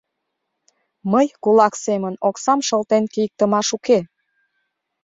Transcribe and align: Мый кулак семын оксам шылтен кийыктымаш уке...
Мый 1.11 1.27
кулак 1.43 1.73
семын 1.85 2.13
оксам 2.27 2.59
шылтен 2.67 3.03
кийыктымаш 3.13 3.67
уке... 3.77 3.99